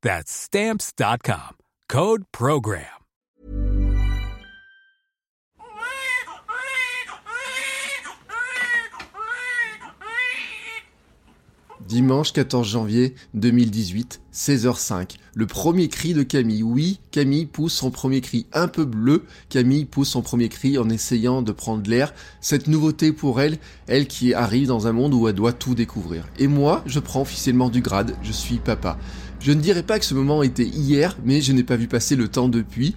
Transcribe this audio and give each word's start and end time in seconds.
That's 0.00 0.30
Stamps.com. 0.30 1.56
Code 1.88 2.22
PROGRAM. 2.30 2.84
Dimanche 11.88 12.34
14 12.34 12.68
janvier 12.68 13.14
2018, 13.32 14.20
16h05. 14.32 15.16
Le 15.34 15.46
premier 15.46 15.88
cri 15.88 16.12
de 16.12 16.22
Camille. 16.22 16.62
Oui, 16.62 17.00
Camille 17.10 17.46
pousse 17.46 17.72
son 17.72 17.90
premier 17.90 18.20
cri 18.20 18.46
un 18.52 18.68
peu 18.68 18.84
bleu. 18.84 19.24
Camille 19.48 19.86
pousse 19.86 20.10
son 20.10 20.20
premier 20.20 20.50
cri 20.50 20.76
en 20.76 20.90
essayant 20.90 21.40
de 21.40 21.50
prendre 21.50 21.88
l'air. 21.88 22.12
Cette 22.42 22.66
nouveauté 22.66 23.12
pour 23.12 23.40
elle, 23.40 23.56
elle 23.86 24.06
qui 24.06 24.34
arrive 24.34 24.66
dans 24.66 24.86
un 24.86 24.92
monde 24.92 25.14
où 25.14 25.28
elle 25.28 25.34
doit 25.34 25.54
tout 25.54 25.74
découvrir. 25.74 26.24
Et 26.38 26.46
moi, 26.46 26.82
je 26.84 27.00
prends 27.00 27.22
officiellement 27.22 27.70
du 27.70 27.80
grade. 27.80 28.14
Je 28.22 28.32
suis 28.32 28.58
papa. 28.58 28.98
Je 29.40 29.52
ne 29.52 29.60
dirais 29.60 29.84
pas 29.84 29.98
que 29.98 30.04
ce 30.04 30.14
moment 30.14 30.42
était 30.42 30.66
hier, 30.66 31.16
mais 31.24 31.40
je 31.40 31.52
n'ai 31.52 31.62
pas 31.62 31.76
vu 31.76 31.86
passer 31.86 32.16
le 32.16 32.28
temps 32.28 32.48
depuis. 32.48 32.96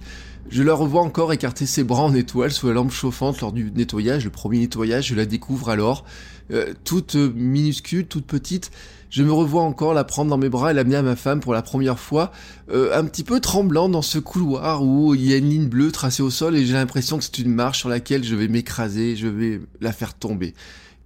Je 0.50 0.62
la 0.62 0.74
revois 0.74 1.02
encore 1.02 1.32
écarter 1.32 1.66
ses 1.66 1.84
bras 1.84 2.02
en 2.02 2.14
étoile 2.14 2.50
sous 2.50 2.66
la 2.66 2.74
lampe 2.74 2.90
chauffante 2.90 3.40
lors 3.40 3.52
du 3.52 3.70
nettoyage, 3.70 4.24
le 4.24 4.30
premier 4.30 4.58
nettoyage, 4.58 5.06
je 5.06 5.14
la 5.14 5.24
découvre 5.24 5.70
alors, 5.70 6.04
euh, 6.50 6.74
toute 6.84 7.14
minuscule, 7.14 8.06
toute 8.06 8.26
petite. 8.26 8.72
Je 9.08 9.22
me 9.22 9.32
revois 9.32 9.62
encore 9.62 9.94
la 9.94 10.04
prendre 10.04 10.30
dans 10.30 10.38
mes 10.38 10.48
bras 10.48 10.72
et 10.72 10.74
l'amener 10.74 10.96
à 10.96 11.02
ma 11.02 11.16
femme 11.16 11.40
pour 11.40 11.54
la 11.54 11.62
première 11.62 11.98
fois, 11.98 12.32
euh, 12.70 12.98
un 12.98 13.04
petit 13.04 13.24
peu 13.24 13.40
tremblant 13.40 13.88
dans 13.88 14.02
ce 14.02 14.18
couloir 14.18 14.82
où 14.82 15.14
il 15.14 15.24
y 15.24 15.32
a 15.32 15.36
une 15.36 15.48
ligne 15.48 15.68
bleue 15.68 15.92
tracée 15.92 16.22
au 16.22 16.30
sol 16.30 16.56
et 16.56 16.66
j'ai 16.66 16.72
l'impression 16.72 17.18
que 17.18 17.24
c'est 17.24 17.38
une 17.38 17.54
marche 17.54 17.78
sur 17.78 17.88
laquelle 17.88 18.24
je 18.24 18.34
vais 18.34 18.48
m'écraser, 18.48 19.14
je 19.14 19.28
vais 19.28 19.60
la 19.80 19.92
faire 19.92 20.14
tomber. 20.14 20.54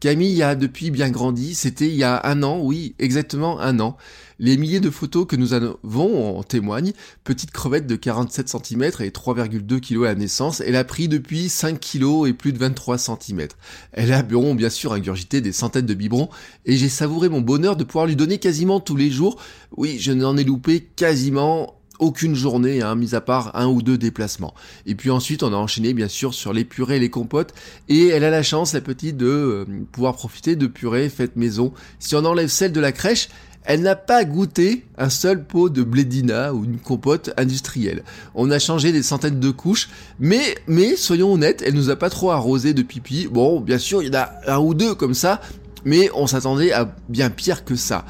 Camille 0.01 0.43
a 0.43 0.55
depuis 0.55 0.91
bien 0.91 1.11
grandi, 1.11 1.55
c'était 1.55 1.89
il 1.89 1.95
y 1.95 2.05
a 2.05 2.21
un 2.25 2.43
an, 2.43 2.61
oui, 2.61 2.95
exactement 2.99 3.61
un 3.61 3.81
an. 3.81 3.97
Les 4.39 4.59
milliers 4.59 4.81
de 4.81 4.91
photos 4.91 5.27
que 5.27 5.37
nous 5.37 5.55
avons 5.55 6.39
en 6.39 6.43
témoignent. 6.43 6.93
Petite 7.25 7.51
crevette 7.51 7.87
de 7.87 7.97
47 7.97 8.49
cm 8.51 8.83
et 8.83 9.09
3,2 9.09 9.81
kg 9.81 10.05
à 10.05 10.09
la 10.09 10.15
naissance, 10.15 10.61
elle 10.61 10.77
a 10.77 10.85
pris 10.85 11.09
depuis 11.09 11.49
5 11.49 11.81
kg 11.81 12.27
et 12.27 12.35
plus 12.35 12.53
de 12.53 12.59
23 12.59 12.99
cm. 12.99 13.49
Elle 13.93 14.13
a 14.13 14.23
bon, 14.23 14.55
bien 14.55 14.69
sûr 14.69 14.93
ingurgité 14.93 15.41
des 15.41 15.53
centaines 15.53 15.87
de 15.87 15.95
biberons 15.95 16.29
et 16.67 16.77
j'ai 16.77 16.91
savouré 16.91 17.31
mon 17.31 17.41
bonheur 17.41 17.77
de 17.77 17.85
pouvoir 17.85 18.05
lui 18.05 18.17
donner 18.17 18.37
quasiment 18.37 18.81
tous 18.81 18.97
les 18.97 19.11
jours. 19.11 19.41
Oui, 19.79 19.97
je 19.99 20.13
n'en 20.13 20.37
ai 20.37 20.45
loupé 20.45 20.81
quasiment 20.81 21.76
aucune 21.99 22.35
journée, 22.35 22.83
hein, 22.83 22.95
mis 22.95 23.15
à 23.15 23.21
part 23.21 23.55
un 23.55 23.67
ou 23.67 23.83
deux 23.83 23.99
déplacements. 23.99 24.55
Et 24.87 24.95
puis 24.95 25.11
ensuite, 25.11 25.43
on 25.43 25.53
a 25.53 25.57
enchaîné 25.57 25.95
bien 25.95 26.09
sûr 26.09 26.35
sur 26.35 26.53
les 26.53 26.65
purées 26.65 26.97
et 26.97 27.01
les 27.01 27.11
compotes. 27.11 27.55
Et 27.89 28.09
elle 28.09 28.25
a 28.25 28.31
la 28.31 28.43
chance, 28.43 28.73
la 28.73 28.81
petite, 28.81 29.17
de 29.17 29.27
euh, 29.27 29.65
pouvoir 29.93 30.15
profiter 30.15 30.57
de 30.57 30.67
purées 30.67 31.09
faites 31.09 31.37
maison. 31.37 31.73
Si 31.99 32.15
on 32.15 32.25
enlève 32.25 32.49
celle 32.49 32.73
de 32.73 32.81
la 32.81 32.93
crèche, 32.93 33.29
elle 33.67 33.83
n'a 33.83 33.97
pas 33.97 34.25
goûté 34.25 34.85
un 34.97 35.11
seul 35.11 35.45
pot 35.45 35.69
de 35.69 35.83
blédina 35.83 36.55
ou 36.55 36.65
une 36.65 36.79
compote 36.79 37.31
industrielle. 37.37 38.05
On 38.35 38.51
a 38.53 38.61
changé 38.61 38.93
des 38.93 39.03
centaines 39.03 39.41
de 39.41 39.51
couches, 39.51 39.89
mais, 40.21 40.55
mais 40.69 40.95
soyons 40.95 41.33
honnêtes, 41.33 41.63
elle 41.67 41.75
nous 41.75 41.91
a 41.91 41.97
pas 41.97 42.09
trop 42.09 42.31
arrosé 42.31 42.75
de 42.75 42.83
pipi. 42.83 43.27
Bon, 43.27 43.61
bien 43.61 43.79
sûr, 43.79 44.03
il 44.03 44.07
y 44.07 44.17
en 44.17 44.21
a 44.21 44.31
un 44.47 44.59
ou 44.59 44.73
deux 44.73 44.95
comme 44.95 45.15
ça, 45.15 45.41
mais 45.85 46.11
on 46.15 46.29
s'attendait 46.29 46.73
à 46.73 46.95
bien 47.09 47.29
pire 47.29 47.65
que 47.65 47.75
ça. 47.75 48.05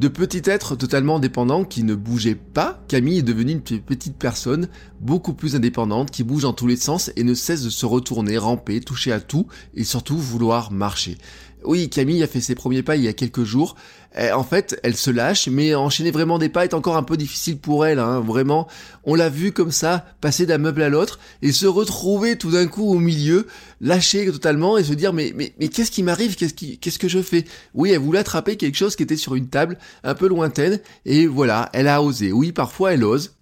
De 0.00 0.08
petit 0.08 0.40
être 0.46 0.76
totalement 0.76 1.18
dépendant 1.18 1.62
qui 1.62 1.82
ne 1.82 1.94
bougeait 1.94 2.34
pas, 2.34 2.82
Camille 2.88 3.18
est 3.18 3.22
devenue 3.22 3.52
une 3.52 3.60
petite 3.60 4.16
personne 4.16 4.70
beaucoup 4.98 5.34
plus 5.34 5.56
indépendante 5.56 6.10
qui 6.10 6.24
bouge 6.24 6.44
dans 6.44 6.54
tous 6.54 6.66
les 6.66 6.76
sens 6.76 7.12
et 7.16 7.22
ne 7.22 7.34
cesse 7.34 7.64
de 7.64 7.68
se 7.68 7.84
retourner, 7.84 8.38
ramper, 8.38 8.80
toucher 8.80 9.12
à 9.12 9.20
tout 9.20 9.46
et 9.74 9.84
surtout 9.84 10.16
vouloir 10.16 10.72
marcher. 10.72 11.18
Oui, 11.64 11.90
Camille 11.90 12.22
a 12.22 12.26
fait 12.26 12.40
ses 12.40 12.54
premiers 12.54 12.82
pas 12.82 12.96
il 12.96 13.02
y 13.02 13.08
a 13.08 13.12
quelques 13.12 13.44
jours. 13.44 13.76
Eh, 14.18 14.32
en 14.32 14.42
fait, 14.42 14.78
elle 14.82 14.96
se 14.96 15.10
lâche, 15.10 15.48
mais 15.48 15.74
enchaîner 15.74 16.10
vraiment 16.10 16.38
des 16.38 16.48
pas 16.48 16.64
est 16.64 16.74
encore 16.74 16.96
un 16.96 17.04
peu 17.04 17.16
difficile 17.16 17.58
pour 17.58 17.86
elle. 17.86 18.00
Hein. 18.00 18.20
Vraiment, 18.20 18.66
on 19.04 19.14
l'a 19.14 19.28
vu 19.28 19.52
comme 19.52 19.70
ça, 19.70 20.04
passer 20.20 20.46
d'un 20.46 20.58
meuble 20.58 20.82
à 20.82 20.88
l'autre 20.88 21.20
et 21.42 21.52
se 21.52 21.66
retrouver 21.66 22.36
tout 22.36 22.50
d'un 22.50 22.66
coup 22.66 22.90
au 22.90 22.98
milieu, 22.98 23.46
lâcher 23.80 24.26
totalement 24.26 24.78
et 24.78 24.84
se 24.84 24.94
dire 24.94 25.12
mais 25.12 25.32
mais 25.36 25.52
mais 25.60 25.68
qu'est-ce 25.68 25.92
qui 25.92 26.02
m'arrive? 26.02 26.34
Qu'est-ce 26.34 26.54
qui 26.54 26.78
qu'est-ce 26.78 26.98
que 26.98 27.08
je 27.08 27.22
fais? 27.22 27.44
Oui, 27.74 27.90
elle 27.92 28.00
voulait 28.00 28.18
attraper 28.18 28.56
quelque 28.56 28.76
chose 28.76 28.96
qui 28.96 29.04
était 29.04 29.16
sur 29.16 29.36
une 29.36 29.48
table 29.48 29.78
un 30.02 30.14
peu 30.14 30.28
lointaine 30.28 30.80
et 31.06 31.26
voilà, 31.26 31.70
elle 31.72 31.86
a 31.88 32.02
osé. 32.02 32.32
Oui, 32.32 32.52
parfois 32.52 32.92
elle 32.94 33.04
ose. 33.04 33.34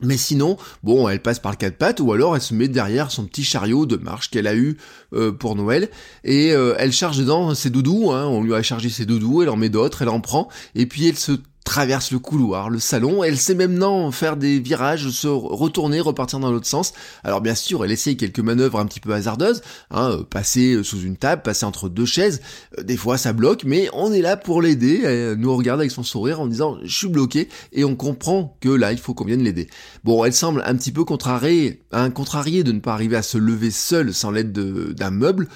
Mais 0.00 0.16
sinon, 0.16 0.56
bon, 0.84 1.08
elle 1.08 1.20
passe 1.20 1.40
par 1.40 1.50
le 1.50 1.56
quatre 1.56 1.76
pattes 1.76 1.98
ou 1.98 2.12
alors 2.12 2.36
elle 2.36 2.42
se 2.42 2.54
met 2.54 2.68
derrière 2.68 3.10
son 3.10 3.24
petit 3.24 3.42
chariot 3.42 3.84
de 3.84 3.96
marche 3.96 4.30
qu'elle 4.30 4.46
a 4.46 4.54
eu 4.54 4.76
euh, 5.12 5.32
pour 5.32 5.56
Noël 5.56 5.90
et 6.22 6.52
euh, 6.52 6.76
elle 6.78 6.92
charge 6.92 7.18
dedans 7.18 7.52
ses 7.54 7.70
doudous. 7.70 8.12
Hein, 8.12 8.26
on 8.26 8.42
lui 8.42 8.54
a 8.54 8.62
chargé 8.62 8.90
ses 8.90 9.06
doudous, 9.06 9.42
elle 9.42 9.48
en 9.48 9.56
met 9.56 9.70
d'autres, 9.70 10.02
elle 10.02 10.08
en 10.08 10.20
prend 10.20 10.48
et 10.76 10.86
puis 10.86 11.08
elle 11.08 11.18
se 11.18 11.32
traverse 11.68 12.12
le 12.12 12.18
couloir, 12.18 12.70
le 12.70 12.78
salon, 12.78 13.22
elle 13.22 13.36
sait 13.36 13.54
maintenant 13.54 14.10
faire 14.10 14.38
des 14.38 14.58
virages, 14.58 15.10
se 15.10 15.28
retourner, 15.28 16.00
repartir 16.00 16.38
dans 16.38 16.50
l'autre 16.50 16.66
sens. 16.66 16.94
Alors 17.24 17.42
bien 17.42 17.54
sûr, 17.54 17.84
elle 17.84 17.92
essaye 17.92 18.16
quelques 18.16 18.40
manœuvres 18.40 18.80
un 18.80 18.86
petit 18.86 19.00
peu 19.00 19.12
hasardeuses, 19.12 19.60
hein, 19.90 20.12
euh, 20.12 20.22
passer 20.22 20.82
sous 20.82 21.02
une 21.02 21.18
table, 21.18 21.42
passer 21.42 21.66
entre 21.66 21.90
deux 21.90 22.06
chaises, 22.06 22.40
euh, 22.78 22.82
des 22.82 22.96
fois 22.96 23.18
ça 23.18 23.34
bloque, 23.34 23.64
mais 23.64 23.90
on 23.92 24.14
est 24.14 24.22
là 24.22 24.38
pour 24.38 24.62
l'aider, 24.62 25.02
elle 25.04 25.34
nous 25.34 25.54
regarde 25.54 25.80
avec 25.80 25.90
son 25.90 26.02
sourire 26.02 26.40
en 26.40 26.46
disant 26.46 26.78
je 26.84 26.96
suis 26.96 27.08
bloqué, 27.08 27.50
et 27.74 27.84
on 27.84 27.96
comprend 27.96 28.56
que 28.62 28.70
là 28.70 28.92
il 28.92 28.98
faut 28.98 29.12
qu'on 29.12 29.26
vienne 29.26 29.42
l'aider. 29.42 29.68
Bon, 30.04 30.24
elle 30.24 30.32
semble 30.32 30.62
un 30.64 30.74
petit 30.74 30.90
peu 30.90 31.04
contrariée, 31.04 31.82
hein, 31.92 32.08
contrariée 32.08 32.64
de 32.64 32.72
ne 32.72 32.80
pas 32.80 32.94
arriver 32.94 33.16
à 33.16 33.22
se 33.22 33.36
lever 33.36 33.70
seule 33.70 34.14
sans 34.14 34.30
l'aide 34.30 34.52
d'un 34.52 35.10
meuble, 35.10 35.48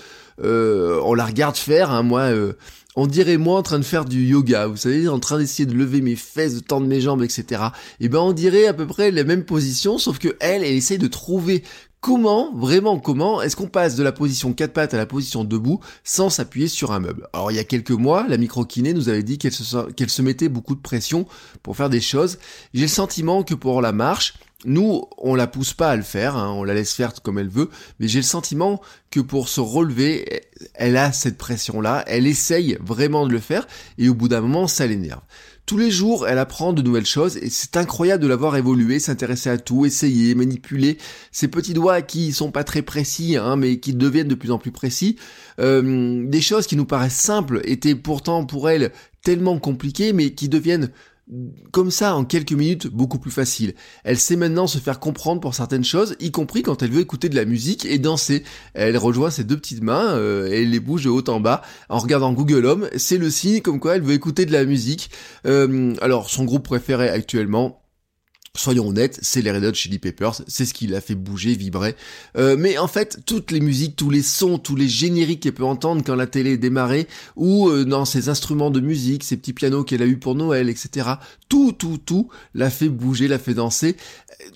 euh, 0.42 1.00
on 1.04 1.14
la 1.14 1.24
regarde 1.24 1.56
faire, 1.56 1.90
hein, 1.90 2.02
moi 2.02 2.30
on 2.96 3.06
dirait 3.06 3.38
moi 3.38 3.58
en 3.58 3.62
train 3.62 3.78
de 3.78 3.84
faire 3.84 4.04
du 4.04 4.24
yoga, 4.24 4.66
vous 4.66 4.76
savez, 4.76 5.08
en 5.08 5.18
train 5.18 5.38
d'essayer 5.38 5.66
de 5.66 5.74
lever 5.74 6.00
mes 6.00 6.16
fesses, 6.16 6.54
de 6.54 6.60
tendre 6.60 6.86
mes 6.86 7.00
jambes, 7.00 7.22
etc. 7.22 7.62
Et 8.00 8.08
ben 8.08 8.18
on 8.18 8.32
dirait 8.32 8.66
à 8.66 8.74
peu 8.74 8.86
près 8.86 9.10
la 9.10 9.24
même 9.24 9.44
position, 9.44 9.98
sauf 9.98 10.18
que 10.18 10.36
elle, 10.40 10.62
elle 10.62 10.74
essaye 10.74 10.98
de 10.98 11.06
trouver 11.06 11.62
comment, 12.02 12.52
vraiment 12.54 12.98
comment, 12.98 13.40
est-ce 13.40 13.54
qu'on 13.54 13.68
passe 13.68 13.94
de 13.94 14.02
la 14.02 14.12
position 14.12 14.52
quatre 14.52 14.72
pattes 14.72 14.92
à 14.92 14.98
la 14.98 15.06
position 15.06 15.44
debout 15.44 15.78
sans 16.02 16.30
s'appuyer 16.30 16.66
sur 16.66 16.90
un 16.90 16.98
meuble. 16.98 17.28
Alors 17.32 17.50
il 17.50 17.54
y 17.54 17.60
a 17.60 17.64
quelques 17.64 17.92
mois, 17.92 18.26
la 18.28 18.36
micro-kiné 18.36 18.92
nous 18.92 19.08
avait 19.08 19.22
dit 19.22 19.38
qu'elle 19.38 19.52
se, 19.52 19.90
qu'elle 19.92 20.10
se 20.10 20.20
mettait 20.20 20.48
beaucoup 20.48 20.74
de 20.74 20.80
pression 20.80 21.26
pour 21.62 21.76
faire 21.76 21.88
des 21.88 22.00
choses. 22.00 22.38
J'ai 22.74 22.82
le 22.82 22.88
sentiment 22.88 23.44
que 23.44 23.54
pour 23.54 23.80
la 23.80 23.92
marche, 23.92 24.34
nous, 24.64 25.04
on 25.18 25.34
la 25.34 25.46
pousse 25.46 25.74
pas 25.74 25.90
à 25.90 25.96
le 25.96 26.02
faire, 26.02 26.36
hein, 26.36 26.52
on 26.52 26.64
la 26.64 26.74
laisse 26.74 26.92
faire 26.92 27.12
comme 27.22 27.38
elle 27.38 27.48
veut, 27.48 27.70
mais 27.98 28.08
j'ai 28.08 28.20
le 28.20 28.24
sentiment 28.24 28.80
que 29.10 29.20
pour 29.20 29.48
se 29.48 29.60
relever, 29.60 30.42
elle 30.74 30.96
a 30.96 31.12
cette 31.12 31.38
pression-là, 31.38 32.04
elle 32.06 32.26
essaye 32.26 32.76
vraiment 32.80 33.26
de 33.26 33.32
le 33.32 33.40
faire, 33.40 33.66
et 33.98 34.08
au 34.08 34.14
bout 34.14 34.28
d'un 34.28 34.40
moment, 34.40 34.66
ça 34.66 34.86
l'énerve. 34.86 35.20
Tous 35.64 35.78
les 35.78 35.92
jours, 35.92 36.26
elle 36.26 36.38
apprend 36.38 36.72
de 36.72 36.82
nouvelles 36.82 37.06
choses, 37.06 37.36
et 37.36 37.48
c'est 37.48 37.76
incroyable 37.76 38.22
de 38.22 38.28
la 38.28 38.36
voir 38.36 38.56
évoluer, 38.56 38.98
s'intéresser 38.98 39.48
à 39.48 39.58
tout, 39.58 39.86
essayer, 39.86 40.34
manipuler 40.34 40.98
ses 41.30 41.48
petits 41.48 41.74
doigts 41.74 42.02
qui 42.02 42.32
sont 42.32 42.50
pas 42.50 42.64
très 42.64 42.82
précis, 42.82 43.36
hein, 43.36 43.56
mais 43.56 43.78
qui 43.78 43.94
deviennent 43.94 44.28
de 44.28 44.34
plus 44.34 44.50
en 44.50 44.58
plus 44.58 44.72
précis. 44.72 45.16
Euh, 45.60 46.24
des 46.26 46.40
choses 46.40 46.66
qui 46.66 46.76
nous 46.76 46.84
paraissent 46.84 47.12
simples 47.14 47.60
étaient 47.64 47.94
pourtant 47.94 48.44
pour 48.44 48.68
elle 48.68 48.90
tellement 49.22 49.58
compliquées, 49.58 50.12
mais 50.12 50.30
qui 50.30 50.48
deviennent 50.48 50.90
comme 51.70 51.90
ça 51.90 52.14
en 52.14 52.24
quelques 52.24 52.52
minutes 52.52 52.88
beaucoup 52.88 53.18
plus 53.18 53.30
facile. 53.30 53.74
Elle 54.04 54.18
sait 54.18 54.36
maintenant 54.36 54.66
se 54.66 54.78
faire 54.78 55.00
comprendre 55.00 55.40
pour 55.40 55.54
certaines 55.54 55.84
choses, 55.84 56.16
y 56.20 56.30
compris 56.30 56.62
quand 56.62 56.82
elle 56.82 56.90
veut 56.90 57.00
écouter 57.00 57.28
de 57.28 57.36
la 57.36 57.44
musique 57.44 57.84
et 57.84 57.98
danser. 57.98 58.42
Elle 58.74 58.96
rejoint 58.96 59.30
ses 59.30 59.44
deux 59.44 59.56
petites 59.56 59.82
mains 59.82 60.16
euh, 60.16 60.50
et 60.50 60.64
les 60.64 60.80
bouge 60.80 61.04
de 61.04 61.10
haut 61.10 61.28
en 61.28 61.40
bas 61.40 61.62
en 61.88 61.98
regardant 61.98 62.32
Google 62.32 62.66
Home. 62.66 62.88
C'est 62.96 63.18
le 63.18 63.30
signe 63.30 63.60
comme 63.60 63.80
quoi 63.80 63.96
elle 63.96 64.02
veut 64.02 64.14
écouter 64.14 64.46
de 64.46 64.52
la 64.52 64.64
musique. 64.64 65.10
Euh, 65.46 65.94
alors 66.00 66.28
son 66.28 66.44
groupe 66.44 66.64
préféré 66.64 67.08
actuellement, 67.08 67.81
Soyons 68.54 68.88
honnêtes, 68.88 69.18
c'est 69.22 69.40
les 69.40 69.50
Red 69.50 69.64
Hot 69.64 69.72
Chili 69.72 69.98
Peppers, 69.98 70.42
c'est 70.46 70.66
ce 70.66 70.74
qui 70.74 70.86
l'a 70.86 71.00
fait 71.00 71.14
bouger, 71.14 71.54
vibrer. 71.54 71.96
Euh, 72.36 72.54
mais 72.58 72.76
en 72.76 72.86
fait, 72.86 73.20
toutes 73.24 73.50
les 73.50 73.60
musiques, 73.60 73.96
tous 73.96 74.10
les 74.10 74.20
sons, 74.20 74.58
tous 74.58 74.76
les 74.76 74.88
génériques 74.88 75.40
qu'elle 75.40 75.54
peut 75.54 75.64
entendre 75.64 76.02
quand 76.04 76.14
la 76.14 76.26
télé 76.26 76.52
est 76.52 76.58
démarrée, 76.58 77.08
ou 77.34 77.70
euh, 77.70 77.86
dans 77.86 78.04
ses 78.04 78.28
instruments 78.28 78.70
de 78.70 78.80
musique, 78.80 79.24
ses 79.24 79.38
petits 79.38 79.54
pianos 79.54 79.84
qu'elle 79.84 80.02
a 80.02 80.06
eu 80.06 80.18
pour 80.18 80.34
Noël, 80.34 80.68
etc. 80.68 81.12
Tout, 81.48 81.72
tout, 81.72 81.96
tout 81.96 82.28
l'a 82.54 82.68
fait 82.68 82.90
bouger, 82.90 83.26
l'a 83.26 83.38
fait 83.38 83.54
danser. 83.54 83.96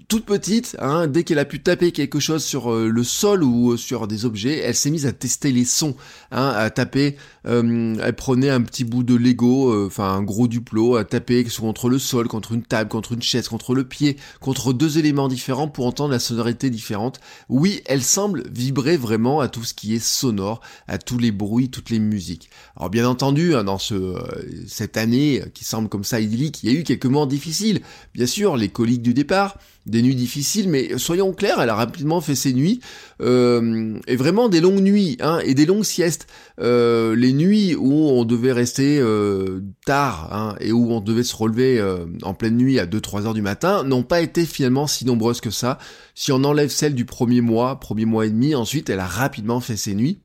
Toute 0.08 0.26
petite, 0.26 0.76
hein, 0.78 1.06
dès 1.06 1.24
qu'elle 1.24 1.38
a 1.38 1.46
pu 1.46 1.62
taper 1.62 1.90
quelque 1.90 2.20
chose 2.20 2.44
sur 2.44 2.74
euh, 2.74 2.88
le 2.88 3.02
sol 3.02 3.42
ou 3.42 3.78
sur 3.78 4.06
des 4.06 4.26
objets, 4.26 4.58
elle 4.58 4.74
s'est 4.74 4.90
mise 4.90 5.06
à 5.06 5.12
tester 5.12 5.52
les 5.52 5.64
sons, 5.64 5.96
hein, 6.32 6.52
à 6.54 6.68
taper. 6.68 7.16
Elle 7.46 8.14
prenait 8.16 8.50
un 8.50 8.62
petit 8.62 8.84
bout 8.84 9.02
de 9.02 9.14
Lego, 9.14 9.86
enfin 9.86 10.12
un 10.12 10.22
gros 10.22 10.48
duplo, 10.48 10.96
à 10.96 11.04
taper 11.04 11.44
contre 11.44 11.88
le 11.88 11.98
sol, 11.98 12.28
contre 12.28 12.52
une 12.52 12.62
table, 12.62 12.90
contre 12.90 13.12
une 13.12 13.22
chaise, 13.22 13.48
contre 13.48 13.74
le 13.74 13.84
pied 13.84 14.16
contre 14.40 14.72
deux 14.72 14.98
éléments 14.98 15.28
différents 15.28 15.68
pour 15.68 15.86
entendre 15.86 16.12
la 16.12 16.18
sonorité 16.18 16.70
différente. 16.70 17.20
Oui, 17.48 17.82
elle 17.86 18.02
semble 18.02 18.44
vibrer 18.50 18.96
vraiment 18.96 19.40
à 19.40 19.48
tout 19.48 19.64
ce 19.64 19.74
qui 19.74 19.94
est 19.94 20.04
sonore, 20.04 20.60
à 20.88 20.98
tous 20.98 21.18
les 21.18 21.32
bruits, 21.32 21.70
toutes 21.70 21.90
les 21.90 21.98
musiques. 21.98 22.50
Alors 22.76 22.90
bien 22.90 23.08
entendu, 23.08 23.54
hein, 23.54 23.64
dans 23.64 23.78
ce, 23.78 23.94
euh, 23.94 24.20
cette 24.66 24.96
année 24.96 25.42
qui 25.54 25.64
semble 25.64 25.88
comme 25.88 26.04
ça 26.04 26.20
idyllique, 26.20 26.62
il 26.62 26.72
y 26.72 26.76
a 26.76 26.78
eu 26.78 26.84
quelques 26.84 27.06
moments 27.06 27.26
difficiles. 27.26 27.80
Bien 28.14 28.26
sûr, 28.26 28.56
les 28.56 28.68
coliques 28.68 29.02
du 29.02 29.14
départ, 29.14 29.58
des 29.86 30.02
nuits 30.02 30.14
difficiles, 30.14 30.68
mais 30.68 30.98
soyons 30.98 31.32
clairs, 31.32 31.60
elle 31.60 31.70
a 31.70 31.74
rapidement 31.74 32.20
fait 32.20 32.34
ses 32.34 32.52
nuits, 32.52 32.80
euh, 33.20 33.98
et 34.06 34.16
vraiment 34.16 34.48
des 34.48 34.60
longues 34.60 34.80
nuits, 34.80 35.16
hein, 35.20 35.40
et 35.44 35.54
des 35.54 35.66
longues 35.66 35.84
siestes. 35.84 36.26
Euh, 36.60 37.14
les 37.14 37.32
nuits 37.32 37.74
où 37.76 37.92
on 37.92 38.24
devait 38.24 38.52
rester 38.52 38.98
euh, 38.98 39.60
tard, 39.84 40.28
hein, 40.32 40.56
et 40.60 40.72
où 40.72 40.90
on 40.92 41.00
devait 41.00 41.22
se 41.22 41.36
relever 41.36 41.78
euh, 41.78 42.06
en 42.22 42.34
pleine 42.34 42.56
nuit 42.56 42.78
à 42.78 42.86
2-3 42.86 43.26
heures 43.26 43.34
du 43.34 43.42
matin, 43.42 43.84
n'ont 43.84 44.02
pas 44.02 44.20
été 44.20 44.44
finalement 44.44 44.86
si 44.86 45.04
nombreuses 45.04 45.40
que 45.40 45.50
ça. 45.50 45.78
Si 46.14 46.32
on 46.32 46.42
enlève 46.44 46.70
celle 46.70 46.94
du 46.94 47.04
premier 47.04 47.40
mois, 47.40 47.78
premier 47.78 48.04
mois 48.04 48.26
et 48.26 48.30
demi, 48.30 48.54
ensuite 48.54 48.90
elle 48.90 49.00
a 49.00 49.06
rapidement 49.06 49.60
fait 49.60 49.76
ses 49.76 49.94
nuits. 49.94 50.18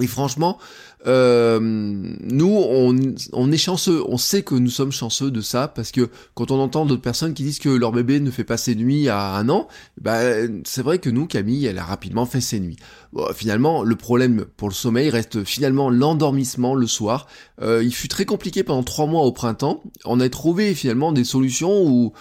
Et 0.00 0.06
franchement, 0.06 0.58
euh, 1.06 1.60
nous, 1.60 2.48
on, 2.48 2.96
on, 3.34 3.52
est 3.52 3.58
chanceux, 3.58 4.02
on 4.08 4.16
sait 4.16 4.42
que 4.42 4.54
nous 4.54 4.70
sommes 4.70 4.90
chanceux 4.90 5.30
de 5.30 5.42
ça, 5.42 5.68
parce 5.68 5.92
que 5.92 6.08
quand 6.34 6.50
on 6.50 6.58
entend 6.58 6.86
d'autres 6.86 7.02
personnes 7.02 7.34
qui 7.34 7.42
disent 7.42 7.58
que 7.58 7.68
leur 7.68 7.92
bébé 7.92 8.18
ne 8.18 8.30
fait 8.30 8.42
pas 8.42 8.56
ses 8.56 8.74
nuits 8.74 9.10
à 9.10 9.34
un 9.36 9.50
an, 9.50 9.68
bah, 10.00 10.20
c'est 10.64 10.80
vrai 10.82 10.98
que 10.98 11.10
nous, 11.10 11.26
Camille, 11.26 11.66
elle 11.66 11.78
a 11.78 11.84
rapidement 11.84 12.24
fait 12.24 12.40
ses 12.40 12.58
nuits. 12.58 12.78
finalement, 13.34 13.82
le 13.82 13.94
problème 13.94 14.46
pour 14.56 14.70
le 14.70 14.74
sommeil 14.74 15.10
reste 15.10 15.44
finalement 15.44 15.90
l'endormissement 15.90 16.74
le 16.74 16.86
soir. 16.86 17.26
Euh, 17.60 17.84
il 17.84 17.94
fut 17.94 18.08
très 18.08 18.24
compliqué 18.24 18.62
pendant 18.62 18.82
trois 18.84 19.06
mois 19.06 19.24
au 19.24 19.32
printemps. 19.32 19.82
On 20.06 20.20
a 20.20 20.28
trouvé 20.30 20.74
finalement 20.74 21.12
des 21.12 21.24
solutions 21.24 21.84
où 21.84 22.14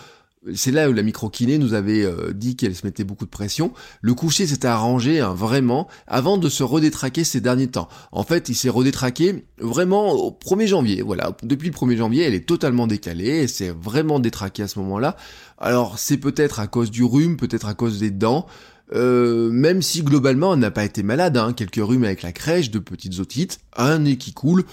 c'est 0.56 0.72
là 0.72 0.90
où 0.90 0.94
la 0.94 1.04
micro-kiné 1.04 1.58
nous 1.60 1.74
avait 1.74 2.04
euh, 2.04 2.34
dit 2.34 2.56
qu'elle 2.56 2.76
se 2.76 2.86
mettait 2.86 3.04
beaucoup 3.04 3.26
de 3.26 3.30
pression. 3.30 3.74
Le 4.02 4.14
coucher 4.14 4.48
s'était 4.48 4.68
arrangé 4.68 5.20
hein, 5.20 5.34
vraiment 5.34 5.88
avant 6.08 6.38
de 6.38 6.50
se 6.50 6.64
redétraquer 6.64 7.24
ces 7.24 7.42
derniers 7.42 7.68
temps. 7.68 7.88
En 8.12 8.24
fait, 8.24 8.50
il 8.50 8.56
s'est 8.56 8.70
redétraqué 8.70 9.46
vraiment 9.60 10.12
au 10.14 10.32
1er 10.32 10.68
janvier. 10.68 11.02
Voilà, 11.04 11.36
depuis 11.44 11.70
le 11.70 11.76
1er 11.76 11.98
janvier, 11.98 12.24
elle 12.24 12.34
est 12.34 12.48
totalement 12.48 12.88
décalée, 12.88 13.44
et 13.44 13.48
s'est 13.48 13.70
vraiment 13.70 14.20
détraquée 14.20 14.64
à 14.64 14.68
ce 14.68 14.80
moment-là. 14.80 15.16
Alors, 15.60 16.00
c'est 16.00 16.18
peut-être 16.18 16.60
à 16.60 16.68
cause 16.68 16.90
du 16.90 17.04
rhume, 17.04 17.38
peut-être 17.38 17.68
à 17.68 17.76
cause 17.76 18.00
des 18.00 18.12
dents, 18.12 18.48
euh, 18.94 19.52
même 19.52 19.82
si 19.82 20.02
globalement 20.02 20.54
elle 20.54 20.60
n'a 20.60 20.72
pas 20.72 20.84
été 20.84 21.04
malade, 21.04 21.38
hein, 21.38 21.54
quelques 21.54 21.76
rhumes 21.76 22.04
avec 22.04 22.24
la 22.24 22.32
crèche, 22.32 22.72
de 22.72 22.80
petites 22.80 23.20
otites, 23.20 23.60
un 23.78 24.00
nez 24.00 24.18
qui 24.18 24.34
coule. 24.34 24.64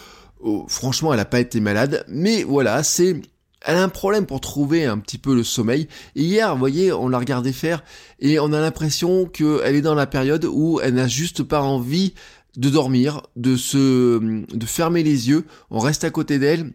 Oh, 0.41 0.65
franchement, 0.69 1.13
elle 1.13 1.19
n'a 1.19 1.25
pas 1.25 1.41
été 1.41 1.61
malade, 1.61 2.05
mais 2.09 2.43
voilà, 2.43 2.83
c'est 2.83 3.21
elle 3.69 3.77
a 3.77 3.83
un 3.83 3.91
problème 3.91 4.25
pour 4.25 4.41
trouver 4.41 4.87
un 4.87 4.99
petit 4.99 5.19
peu 5.19 5.35
le 5.35 5.45
sommeil. 5.45 5.89
Hier, 6.17 6.51
vous 6.55 6.59
voyez, 6.59 6.91
on 6.91 7.07
l'a 7.07 7.19
regardé 7.19 7.53
faire 7.53 7.85
et 8.19 8.41
on 8.41 8.55
a 8.55 8.61
l'impression 8.63 9.27
qu'elle 9.27 9.77
est 9.77 9.83
dans 9.83 9.95
la 9.95 10.07
période 10.07 10.47
où 10.51 10.81
elle 10.83 10.95
n'a 10.95 11.07
juste 11.07 11.43
pas 11.43 11.61
envie 11.61 12.15
de 12.57 12.71
dormir, 12.71 13.21
de 13.37 13.57
se, 13.57 14.19
de 14.19 14.67
fermer 14.67 15.03
les 15.03 15.29
yeux. 15.29 15.45
On 15.69 15.81
reste 15.81 16.05
à 16.05 16.11
côté 16.11 16.39
d'elle. 16.39 16.73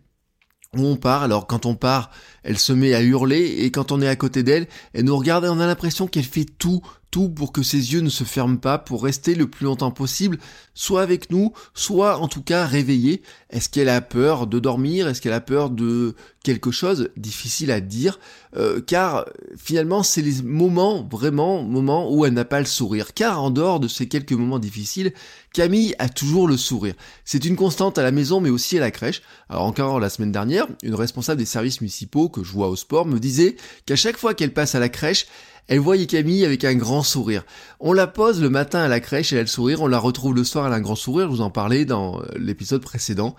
On 0.76 0.96
part, 0.96 1.24
alors 1.24 1.48
quand 1.48 1.66
on 1.66 1.74
part, 1.74 2.12
elle 2.44 2.60
se 2.60 2.74
met 2.74 2.94
à 2.94 3.02
hurler, 3.02 3.44
et 3.44 3.72
quand 3.72 3.92
on 3.92 4.00
est 4.00 4.08
à 4.08 4.16
côté 4.16 4.44
d'elle, 4.44 4.68
elle 4.94 5.06
nous 5.06 5.18
regarde 5.18 5.46
et 5.46 5.50
on 5.50 5.60
a 5.60 5.66
l'impression 5.66 6.06
qu'elle 6.06 6.24
fait 6.24 6.46
tout, 6.46 6.84
pour 7.14 7.52
que 7.52 7.64
ses 7.64 7.94
yeux 7.94 8.02
ne 8.02 8.10
se 8.10 8.24
ferment 8.24 8.58
pas, 8.58 8.78
pour 8.78 9.04
rester 9.04 9.36
le 9.36 9.48
plus 9.48 9.66
longtemps 9.66 9.92
possible, 9.92 10.40
soit 10.74 11.02
avec 11.02 11.30
nous, 11.30 11.54
soit 11.74 12.18
en 12.18 12.28
tout 12.28 12.42
cas 12.42 12.66
réveillée. 12.66 13.22
Est-ce 13.50 13.70
qu'elle 13.70 13.90
a 13.90 14.02
peur 14.02 14.48
de 14.48 14.60
dormir? 14.60 15.08
Est-ce 15.08 15.22
qu'elle 15.22 15.34
a 15.34 15.42
peur 15.42 15.70
de 15.70 16.16
quelque 16.44 16.72
chose 16.72 17.10
Difficile 17.16 17.72
à 17.72 17.80
dire, 17.80 18.20
euh, 18.58 18.82
car 18.82 19.26
finalement 19.56 20.04
c'est 20.04 20.22
les 20.22 20.42
moments, 20.42 21.08
vraiment, 21.10 21.64
moments 21.64 22.12
où 22.12 22.26
elle 22.26 22.34
n'a 22.34 22.46
pas 22.46 22.60
le 22.60 22.66
sourire. 22.66 23.14
Car 23.14 23.42
en 23.42 23.52
dehors 23.52 23.80
de 23.80 23.88
ces 23.88 24.08
quelques 24.08 24.34
moments 24.34 24.60
difficiles, 24.60 25.14
Camille 25.54 25.96
a 26.00 26.10
toujours 26.10 26.48
le 26.48 26.58
sourire. 26.58 26.96
C'est 27.26 27.46
une 27.46 27.56
constante 27.56 27.98
à 27.98 28.04
la 28.04 28.12
maison 28.12 28.42
mais 28.42 28.50
aussi 28.50 28.78
à 28.78 28.82
la 28.82 28.92
crèche. 28.92 29.22
Alors 29.50 29.64
encore 29.64 30.00
la 30.00 30.10
semaine 30.10 30.32
dernière, 30.32 30.68
une 30.82 30.96
responsable 30.96 31.40
des 31.40 31.46
services 31.46 31.80
municipaux 31.80 32.28
que 32.28 32.44
je 32.44 32.52
vois 32.52 32.70
au 32.70 32.76
sport 32.76 33.06
me 33.06 33.20
disait 33.20 33.56
qu'à 33.86 33.96
chaque 33.96 34.18
fois 34.18 34.34
qu'elle 34.34 34.54
passe 34.54 34.76
à 34.76 34.80
la 34.80 34.90
crèche, 34.90 35.28
elle 35.68 35.80
voyait 35.80 36.08
Camille 36.08 36.46
avec 36.46 36.66
un 36.66 36.76
grand 36.76 37.04
sourire. 37.04 37.46
On 37.80 37.94
la 37.94 38.08
pose 38.08 38.42
le 38.42 38.50
matin 38.50 38.80
à 38.80 38.88
la 38.88 39.00
crèche, 39.00 39.32
elle 39.32 39.40
a 39.40 39.42
le 39.42 39.48
sourire, 39.48 39.82
on 39.82 39.88
la 39.88 39.98
retrouve 39.98 40.36
le 40.36 40.44
soir, 40.44 40.68
elle 40.68 40.74
a 40.74 40.76
un 40.76 40.82
grand 40.82 40.96
sourire, 40.96 41.28
je 41.28 41.32
vous 41.32 41.42
en 41.42 41.50
parlais 41.50 41.86
dans 41.86 42.20
euh, 42.20 42.26
l'épisode 42.38 42.82
précédent. 42.82 43.36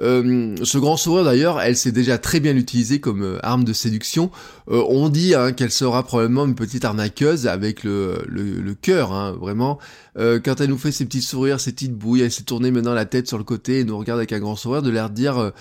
Euh, 0.00 0.54
ce 0.62 0.78
grand 0.78 0.96
sourire 0.96 1.24
d'ailleurs, 1.24 1.60
elle 1.60 1.76
s'est 1.76 1.92
déjà 1.92 2.18
très 2.18 2.40
bien 2.40 2.56
utilisée 2.56 3.00
comme 3.00 3.22
euh, 3.22 3.38
arme 3.42 3.64
de 3.64 3.72
séduction. 3.72 4.30
on 4.66 5.08
dit 5.08 5.34
hein, 5.34 5.52
qu'elle 5.52 5.70
sera 5.70 6.02
probablement 6.02 6.46
une 6.46 6.54
petite 6.54 6.84
arnaqueuse 6.84 7.46
avec 7.46 7.84
le, 7.84 8.24
le, 8.26 8.74
cœur, 8.74 9.12
hein, 9.12 9.32
vraiment. 9.32 9.78
quand 10.16 10.60
elle 10.60 10.70
nous 10.70 10.78
fait 10.78 10.92
ses 10.92 11.04
petits 11.04 11.22
sourires, 11.22 11.60
ses 11.60 11.72
petites 11.72 11.94
bouilles, 11.94 12.22
elle 12.22 12.32
s'est 12.32 12.42
tournée 12.42 12.70
maintenant 12.70 12.94
la 12.94 13.06
tête 13.06 13.28
sur 13.28 13.38
le 13.38 13.44
côté 13.44 13.80
et 13.80 13.84
nous 13.84 13.98
regarde 13.98 14.18
avec 14.18 14.32
un 14.32 14.40
grand 14.40 14.56
sourire, 14.56 14.82
de 14.82 14.90
l'air 14.90 15.10
de 15.10 15.14
dire 15.14 15.52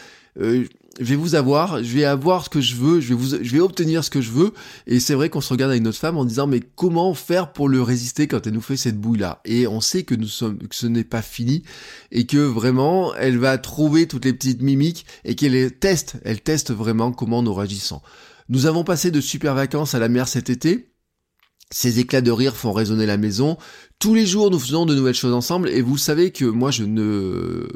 je 1.00 1.06
vais 1.06 1.16
vous 1.16 1.36
avoir, 1.36 1.84
je 1.84 1.94
vais 1.94 2.06
avoir 2.06 2.46
ce 2.46 2.50
que 2.50 2.62
je 2.62 2.76
veux, 2.76 3.00
je 3.00 3.14
vais 3.14 3.60
obtenir 3.60 4.04
ce 4.04 4.10
que 4.10 4.22
je 4.22 4.32
veux. 4.32 4.54
Et 4.88 5.00
c'est 5.00 5.14
vrai 5.14 5.30
qu'on 5.30 5.42
se 5.42 5.50
regarde 5.50 5.72
avec 5.72 5.84
notre 5.84 5.98
femme 5.98 6.18
en 6.18 6.26
disant 6.26 6.48
mais 6.48 6.62
comment 6.76 7.14
faire 7.14 7.54
pour 7.54 7.70
le 7.70 7.82
résister 7.82 8.28
quand 8.28 8.46
elle 8.48 8.54
nous 8.54 8.62
fait 8.62 8.78
cette 8.78 9.00
bouille 9.00 9.20
là 9.20 9.42
Et 9.46 9.68
on 9.68 9.82
sait 9.82 10.04
que 10.04 10.16
nous 10.16 10.28
sommes, 10.28 10.58
que 10.58 10.76
ce 10.76 10.88
n'est 10.88 11.04
pas 11.04 11.22
fini 11.22 11.64
et 12.12 12.26
que 12.26 12.38
vraiment 12.38 13.14
elle 13.16 13.38
va 13.38 13.58
trouver 13.58 14.08
toutes 14.08 14.26
les 14.26 14.34
petites 14.34 14.62
mimiques 14.62 15.06
et 15.24 15.36
qu'elle 15.36 15.72
teste, 15.72 16.18
elle 16.24 16.42
teste 16.42 16.72
vraiment 16.72 17.12
comment 17.12 17.44
nous 17.44 17.54
réagissons. 17.54 18.02
Nous 18.50 18.66
avons 18.66 18.84
passé 18.84 19.12
de 19.12 19.22
super 19.22 19.56
vacances 19.56 19.94
à 19.94 20.00
la 20.00 20.10
mer 20.10 20.28
cet 20.28 20.50
été. 20.50 20.90
Ces 21.70 22.00
éclats 22.00 22.22
de 22.22 22.32
rire 22.32 22.56
font 22.56 22.72
résonner 22.72 23.06
la 23.06 23.18
maison. 23.18 23.58
Tous 24.00 24.14
les 24.14 24.28
jours, 24.28 24.52
nous 24.52 24.60
faisons 24.60 24.86
de 24.86 24.94
nouvelles 24.96 25.16
choses 25.16 25.34
ensemble 25.34 25.70
et 25.70 25.82
vous 25.82 25.98
savez 25.98 26.32
que 26.32 26.46
moi, 26.46 26.72
je 26.72 26.84
ne 26.84 27.68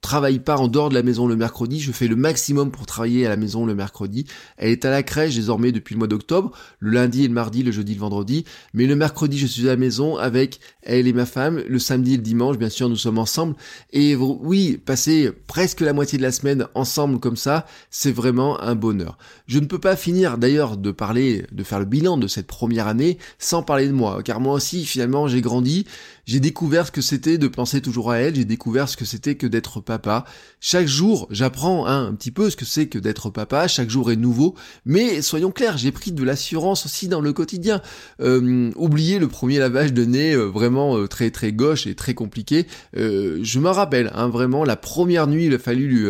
travaille 0.00 0.40
pas 0.40 0.56
en 0.56 0.66
dehors 0.68 0.90
de 0.90 0.94
la 0.94 1.04
maison 1.04 1.26
le 1.26 1.36
mercredi. 1.36 1.80
Je 1.80 1.92
fais 1.92 2.08
le 2.08 2.16
maximum 2.16 2.70
pour 2.72 2.84
travailler 2.84 3.24
à 3.24 3.28
la 3.30 3.36
maison 3.36 3.64
le 3.64 3.74
mercredi. 3.74 4.26
Elle 4.58 4.70
est 4.70 4.84
à 4.84 4.90
la 4.90 5.02
crèche 5.02 5.36
désormais 5.36 5.72
depuis 5.72 5.94
le 5.94 6.00
mois 6.00 6.08
d'octobre, 6.08 6.50
le 6.80 6.90
lundi 6.90 7.24
et 7.24 7.28
le 7.28 7.32
mardi, 7.32 7.62
le 7.62 7.70
jeudi, 7.70 7.94
le 7.94 8.00
vendredi. 8.00 8.44
Mais 8.74 8.86
le 8.86 8.96
mercredi, 8.96 9.38
je 9.38 9.46
suis 9.46 9.62
à 9.62 9.72
la 9.72 9.76
maison 9.76 10.16
avec 10.16 10.58
elle 10.82 11.06
et 11.06 11.12
ma 11.12 11.26
femme. 11.26 11.62
Le 11.66 11.78
samedi 11.78 12.14
et 12.14 12.16
le 12.16 12.22
dimanche, 12.22 12.58
bien 12.58 12.68
sûr, 12.68 12.88
nous 12.88 12.96
sommes 12.96 13.18
ensemble. 13.18 13.54
Et 13.92 14.14
oui, 14.16 14.78
passer 14.84 15.30
presque 15.46 15.80
la 15.80 15.92
moitié 15.92 16.18
de 16.18 16.22
la 16.24 16.32
semaine 16.32 16.66
ensemble 16.74 17.20
comme 17.20 17.36
ça, 17.36 17.66
c'est 17.88 18.12
vraiment 18.12 18.60
un 18.60 18.74
bonheur. 18.74 19.16
Je 19.46 19.60
ne 19.60 19.66
peux 19.66 19.78
pas 19.78 19.94
finir 19.94 20.38
d'ailleurs 20.38 20.76
de 20.76 20.90
parler, 20.90 21.46
de 21.52 21.62
faire 21.62 21.78
le 21.78 21.86
bilan 21.86 22.18
de 22.18 22.26
cette 22.26 22.48
première 22.48 22.88
année 22.88 23.16
sans 23.38 23.62
parler 23.62 23.86
de 23.86 23.92
moi, 23.92 24.22
car 24.22 24.40
moi 24.40 24.54
aussi, 24.54 24.84
finalement, 24.84 25.28
j'ai 25.28 25.40
grandi, 25.40 25.86
j'ai 26.26 26.40
découvert 26.40 26.86
ce 26.86 26.92
que 26.92 27.00
c'était 27.00 27.38
de 27.38 27.48
penser 27.48 27.80
toujours 27.80 28.10
à 28.10 28.18
elle, 28.18 28.36
j'ai 28.36 28.44
découvert 28.44 28.88
ce 28.88 28.96
que 28.96 29.04
c'était 29.04 29.34
que 29.34 29.46
d'être 29.46 29.80
papa. 29.80 30.24
Chaque 30.60 30.86
jour, 30.86 31.26
j'apprends 31.30 31.86
hein, 31.86 32.06
un 32.06 32.14
petit 32.14 32.30
peu 32.30 32.50
ce 32.50 32.56
que 32.56 32.64
c'est 32.64 32.86
que 32.86 32.98
d'être 32.98 33.30
papa, 33.30 33.68
chaque 33.68 33.90
jour 33.90 34.12
est 34.12 34.16
nouveau, 34.16 34.54
mais 34.84 35.22
soyons 35.22 35.50
clairs, 35.50 35.78
j'ai 35.78 35.92
pris 35.92 36.12
de 36.12 36.22
l'assurance 36.22 36.86
aussi 36.86 37.08
dans 37.08 37.20
le 37.20 37.32
quotidien. 37.32 37.82
Euh, 38.20 38.70
oublier 38.76 39.18
le 39.18 39.28
premier 39.28 39.58
lavage 39.58 39.92
de 39.92 40.04
nez 40.04 40.32
euh, 40.32 40.44
vraiment 40.44 40.96
euh, 40.96 41.08
très 41.08 41.30
très 41.30 41.52
gauche 41.52 41.86
et 41.86 41.94
très 41.94 42.14
compliqué, 42.14 42.66
euh, 42.96 43.40
je 43.42 43.58
me 43.58 43.68
rappelle, 43.68 44.10
hein, 44.14 44.28
vraiment, 44.28 44.64
la 44.64 44.76
première 44.76 45.26
nuit, 45.26 45.46
il 45.46 45.54
a 45.54 45.58
fallu 45.58 45.88
lui, 45.88 46.06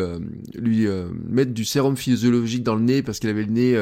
lui 0.55 0.87
mettre 1.29 1.53
du 1.53 1.65
sérum 1.65 1.97
physiologique 1.97 2.63
dans 2.63 2.75
le 2.75 2.83
nez 2.83 3.03
parce 3.03 3.19
qu'il 3.19 3.31
avait 3.31 3.45
le 3.45 3.53
nez 3.53 3.79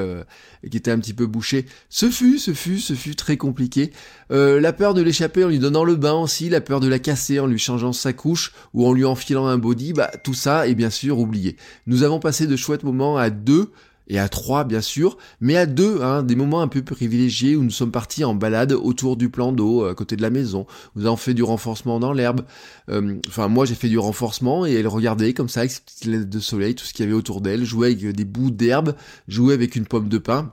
qui 0.70 0.76
était 0.76 0.90
un 0.90 0.98
petit 0.98 1.12
peu 1.12 1.26
bouché. 1.26 1.66
Ce 1.88 2.10
fut, 2.10 2.38
ce 2.38 2.52
fut, 2.52 2.78
ce 2.78 2.94
fut 2.94 3.16
très 3.16 3.36
compliqué. 3.36 3.92
la 4.30 4.72
peur 4.72 4.94
de 4.94 5.02
l'échapper 5.02 5.44
en 5.44 5.48
lui 5.48 5.58
donnant 5.58 5.84
le 5.84 5.96
bain 5.96 6.19
aussi, 6.22 6.48
la 6.48 6.60
peur 6.60 6.80
de 6.80 6.88
la 6.88 6.98
casser 6.98 7.40
en 7.40 7.46
lui 7.46 7.58
changeant 7.58 7.92
sa 7.92 8.12
couche 8.12 8.52
ou 8.74 8.86
en 8.86 8.92
lui 8.92 9.04
enfilant 9.04 9.46
un 9.46 9.58
body, 9.58 9.92
bah 9.92 10.10
tout 10.22 10.34
ça 10.34 10.68
est 10.68 10.74
bien 10.74 10.90
sûr 10.90 11.18
oublié. 11.18 11.56
Nous 11.86 12.02
avons 12.02 12.20
passé 12.20 12.46
de 12.46 12.56
chouettes 12.56 12.84
moments 12.84 13.16
à 13.16 13.30
deux 13.30 13.70
et 14.10 14.18
à 14.18 14.28
trois 14.28 14.64
bien 14.64 14.80
sûr, 14.80 15.16
mais 15.40 15.56
à 15.56 15.66
deux, 15.66 16.02
hein, 16.02 16.22
des 16.22 16.34
moments 16.34 16.60
un 16.60 16.68
peu 16.68 16.82
privilégiés 16.82 17.54
où 17.56 17.62
nous 17.62 17.70
sommes 17.70 17.92
partis 17.92 18.24
en 18.24 18.34
balade 18.34 18.72
autour 18.72 19.16
du 19.16 19.30
plan 19.30 19.52
d'eau 19.52 19.84
à 19.84 19.94
côté 19.94 20.16
de 20.16 20.22
la 20.22 20.30
maison. 20.30 20.66
Nous 20.96 21.06
avons 21.06 21.16
fait 21.16 21.32
du 21.32 21.44
renforcement 21.44 22.00
dans 22.00 22.12
l'herbe. 22.12 22.42
Euh, 22.88 23.16
enfin 23.28 23.48
moi 23.48 23.64
j'ai 23.66 23.76
fait 23.76 23.88
du 23.88 23.98
renforcement 23.98 24.66
et 24.66 24.72
elle 24.72 24.88
regardait 24.88 25.32
comme 25.32 25.48
ça 25.48 25.60
avec 25.60 25.70
ses 25.70 25.80
petites 25.80 26.28
de 26.28 26.40
soleil, 26.40 26.74
tout 26.74 26.84
ce 26.84 26.92
qu'il 26.92 27.04
y 27.04 27.08
avait 27.08 27.16
autour 27.16 27.40
d'elle, 27.40 27.64
jouait 27.64 27.88
avec 27.88 28.04
des 28.04 28.24
bouts 28.24 28.50
d'herbe, 28.50 28.94
jouait 29.28 29.54
avec 29.54 29.76
une 29.76 29.86
pomme 29.86 30.08
de 30.08 30.18
pin. 30.18 30.52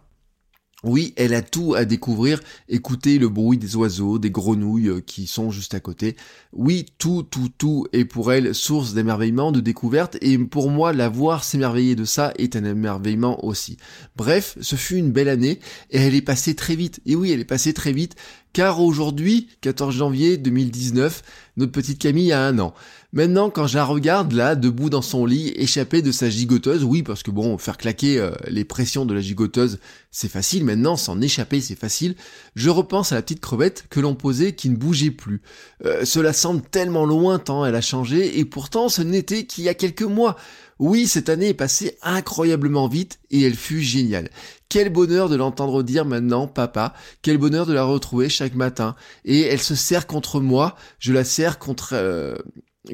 Oui, 0.83 1.13
elle 1.15 1.33
a 1.33 1.41
tout 1.41 1.73
à 1.73 1.85
découvrir, 1.85 2.39
écouter 2.69 3.17
le 3.17 3.29
bruit 3.29 3.57
des 3.57 3.75
oiseaux, 3.75 4.19
des 4.19 4.29
grenouilles 4.29 4.89
euh, 4.89 5.01
qui 5.01 5.25
sont 5.25 5.49
juste 5.49 5.73
à 5.73 5.79
côté. 5.79 6.15
Oui, 6.53 6.85
tout, 6.99 7.23
tout, 7.23 7.49
tout 7.57 7.87
est 7.93 8.05
pour 8.05 8.31
elle 8.31 8.53
source 8.53 8.93
d'émerveillement, 8.93 9.51
de 9.51 9.59
découverte, 9.59 10.17
et 10.21 10.37
pour 10.37 10.69
moi, 10.69 10.93
la 10.93 11.09
voir 11.09 11.43
s'émerveiller 11.43 11.95
de 11.95 12.05
ça 12.05 12.31
est 12.37 12.55
un 12.55 12.63
émerveillement 12.63 13.43
aussi. 13.43 13.77
Bref, 14.15 14.55
ce 14.61 14.75
fut 14.75 14.97
une 14.97 15.11
belle 15.11 15.29
année, 15.29 15.59
et 15.89 15.97
elle 15.97 16.13
est 16.13 16.21
passée 16.21 16.53
très 16.53 16.75
vite. 16.75 16.99
Et 17.07 17.15
oui, 17.15 17.31
elle 17.31 17.39
est 17.39 17.45
passée 17.45 17.73
très 17.73 17.91
vite, 17.91 18.15
car 18.57 18.81
aujourd'hui, 18.81 19.49
14 19.61 19.93
janvier 19.93 20.35
2019, 20.37 21.21
notre 21.57 21.71
petite 21.71 21.99
Camille 21.99 22.31
a 22.31 22.43
un 22.43 22.57
an. 22.57 22.73
Maintenant, 23.13 23.51
quand 23.51 23.67
je 23.67 23.77
la 23.77 23.85
regarde 23.85 24.31
là, 24.31 24.55
debout 24.55 24.89
dans 24.89 25.03
son 25.03 25.27
lit, 25.27 25.53
échappée 25.55 26.01
de 26.01 26.11
sa 26.11 26.27
gigoteuse, 26.31 26.83
oui, 26.83 27.03
parce 27.03 27.21
que 27.21 27.29
bon, 27.29 27.59
faire 27.59 27.77
claquer 27.77 28.17
euh, 28.17 28.31
les 28.47 28.65
pressions 28.65 29.05
de 29.05 29.13
la 29.13 29.21
gigoteuse, 29.21 29.77
c'est 30.09 30.27
facile, 30.27 30.65
maintenant, 30.65 30.95
s'en 30.95 31.21
échapper, 31.21 31.61
c'est 31.61 31.77
facile, 31.77 32.15
je 32.55 32.71
repense 32.71 33.11
à 33.11 33.15
la 33.15 33.21
petite 33.21 33.41
crevette 33.41 33.85
que 33.91 33.99
l'on 33.99 34.15
posait 34.15 34.53
qui 34.53 34.71
ne 34.71 34.75
bougeait 34.75 35.11
plus. 35.11 35.43
Euh, 35.85 36.03
cela 36.03 36.33
semble 36.33 36.63
tellement 36.63 37.05
loin 37.05 37.37
tant 37.37 37.63
elle 37.63 37.75
a 37.75 37.81
changé, 37.81 38.39
et 38.39 38.45
pourtant 38.45 38.89
ce 38.89 39.03
n'était 39.03 39.45
qu'il 39.45 39.65
y 39.65 39.69
a 39.69 39.75
quelques 39.75 40.01
mois. 40.01 40.35
Oui, 40.79 41.07
cette 41.07 41.29
année 41.29 41.49
est 41.49 41.53
passée 41.55 41.97
incroyablement 42.03 42.87
vite 42.87 43.19
et 43.31 43.41
elle 43.41 43.55
fut 43.55 43.81
géniale. 43.81 44.29
Quel 44.69 44.89
bonheur 44.89 45.29
de 45.29 45.35
l'entendre 45.35 45.81
dire 45.81 46.05
maintenant 46.05 46.47
papa, 46.47 46.93
quel 47.21 47.37
bonheur 47.37 47.65
de 47.65 47.73
la 47.73 47.83
retrouver 47.83 48.27
chaque 48.27 48.55
matin. 48.55 48.95
Et 49.23 49.41
elle 49.41 49.61
se 49.61 49.75
serre 49.75 50.07
contre 50.07 50.41
moi, 50.41 50.75
je 50.99 51.13
la 51.13 51.23
serre 51.23 51.57
contre 51.57 51.91
euh, 51.93 52.35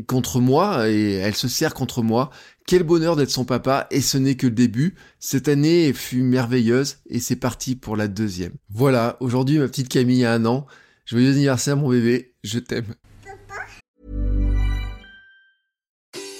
contre 0.07 0.39
moi 0.39 0.89
et 0.89 1.13
elle 1.13 1.35
se 1.35 1.47
serre 1.47 1.73
contre 1.73 2.03
moi. 2.03 2.29
Quel 2.65 2.83
bonheur 2.83 3.15
d'être 3.15 3.29
son 3.29 3.45
papa 3.45 3.87
et 3.91 4.01
ce 4.01 4.17
n'est 4.17 4.35
que 4.35 4.47
le 4.47 4.53
début. 4.53 4.95
Cette 5.19 5.47
année 5.47 5.93
fut 5.93 6.21
merveilleuse 6.21 6.97
et 7.09 7.19
c'est 7.19 7.35
parti 7.35 7.75
pour 7.75 7.97
la 7.97 8.07
deuxième. 8.07 8.53
Voilà, 8.69 9.17
aujourd'hui 9.19 9.57
ma 9.57 9.67
petite 9.67 9.89
Camille 9.89 10.25
a 10.25 10.33
un 10.33 10.45
an. 10.45 10.65
Joyeux 11.05 11.31
anniversaire 11.31 11.75
mon 11.75 11.89
bébé, 11.89 12.35
je 12.43 12.59
t'aime. 12.59 12.95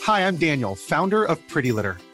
Hi, 0.05 0.21
I'm 0.21 0.37
Daniel, 0.37 0.75
founder 0.75 1.25
of 1.27 1.39
Pretty 1.47 1.71
Litter. 1.71 1.93